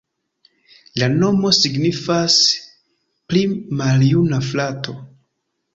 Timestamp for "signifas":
1.59-2.39